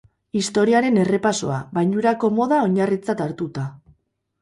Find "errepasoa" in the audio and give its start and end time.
1.01-1.59